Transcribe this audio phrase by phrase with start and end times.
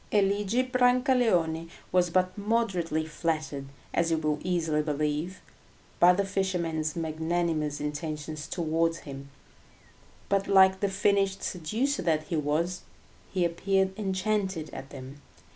[0.11, 5.41] Eligi Brancaleone was but moderately flattered, as you will easily believe,
[5.99, 9.29] by the fisherman's magnanimous intentions towards him;
[10.27, 12.81] but like the finished seducer that he was,
[13.31, 15.21] he appeared enchanted at them.